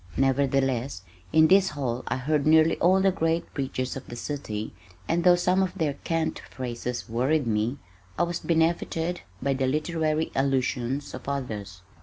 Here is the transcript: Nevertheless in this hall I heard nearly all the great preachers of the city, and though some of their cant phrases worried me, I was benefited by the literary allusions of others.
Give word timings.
Nevertheless 0.17 1.03
in 1.31 1.45
this 1.47 1.69
hall 1.69 2.03
I 2.07 2.15
heard 2.17 2.47
nearly 2.47 2.75
all 2.79 3.01
the 3.01 3.11
great 3.11 3.53
preachers 3.53 3.95
of 3.95 4.07
the 4.07 4.15
city, 4.15 4.73
and 5.07 5.23
though 5.23 5.35
some 5.35 5.61
of 5.61 5.77
their 5.77 5.93
cant 5.93 6.39
phrases 6.49 7.07
worried 7.07 7.45
me, 7.45 7.77
I 8.17 8.23
was 8.23 8.39
benefited 8.39 9.21
by 9.43 9.53
the 9.53 9.67
literary 9.67 10.31
allusions 10.33 11.13
of 11.13 11.29
others. 11.29 11.83